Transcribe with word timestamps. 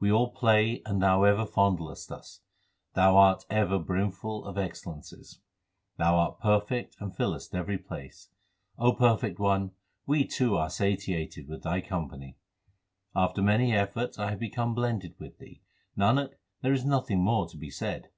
We 0.00 0.12
all 0.12 0.28
play 0.32 0.82
and 0.84 1.00
Thou 1.00 1.22
ever 1.24 1.46
fondlest 1.46 2.12
us: 2.12 2.40
Thou 2.92 3.16
art 3.16 3.46
ever 3.48 3.78
brimful 3.78 4.44
of 4.44 4.58
excellences. 4.58 5.40
Thou 5.96 6.14
art 6.14 6.38
perfect 6.40 6.94
and 7.00 7.16
fillest 7.16 7.54
every 7.54 7.78
place: 7.78 8.28
O 8.76 8.92
Perfect 8.92 9.38
One, 9.38 9.70
we 10.06 10.26
too 10.26 10.58
are 10.58 10.68
satiated 10.68 11.48
with 11.48 11.62
Thy 11.62 11.80
company. 11.80 12.36
After 13.16 13.40
many 13.40 13.72
efforts 13.72 14.18
I 14.18 14.28
have 14.28 14.40
become 14.40 14.74
blended 14.74 15.14
with 15.18 15.38
Thee; 15.38 15.62
Nanak, 15.96 16.34
there 16.60 16.74
is 16.74 16.84
nothing 16.84 17.20
more 17.24 17.48
to 17.48 17.56
be 17.56 17.70
said. 17.70 18.10